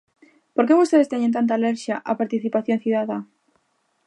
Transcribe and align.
¿Por 0.55 0.63
que 0.67 0.79
vostedes 0.79 1.11
teñen 1.11 1.35
tanta 1.37 1.53
alerxia 1.55 2.03
á 2.09 2.11
participación 2.21 2.81
cidadá? 2.83 3.17